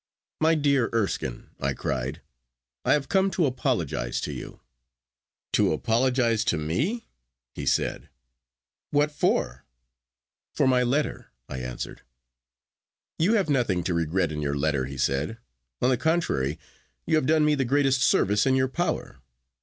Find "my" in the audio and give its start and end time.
0.39-0.55, 10.65-10.81